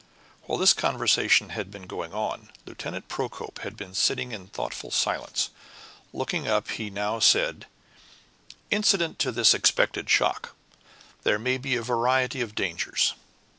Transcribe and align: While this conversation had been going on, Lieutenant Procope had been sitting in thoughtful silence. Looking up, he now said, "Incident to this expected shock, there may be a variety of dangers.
While 0.47 0.57
this 0.57 0.73
conversation 0.73 1.49
had 1.49 1.69
been 1.69 1.85
going 1.85 2.11
on, 2.11 2.49
Lieutenant 2.65 3.07
Procope 3.07 3.59
had 3.59 3.77
been 3.77 3.93
sitting 3.93 4.31
in 4.31 4.47
thoughtful 4.47 4.89
silence. 4.89 5.51
Looking 6.11 6.47
up, 6.47 6.69
he 6.71 6.89
now 6.89 7.19
said, 7.19 7.67
"Incident 8.71 9.19
to 9.19 9.31
this 9.31 9.53
expected 9.53 10.09
shock, 10.09 10.55
there 11.21 11.37
may 11.37 11.59
be 11.59 11.75
a 11.75 11.83
variety 11.83 12.41
of 12.41 12.55
dangers. 12.55 13.13